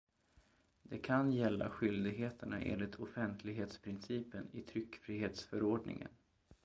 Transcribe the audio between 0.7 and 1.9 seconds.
Det kan gälla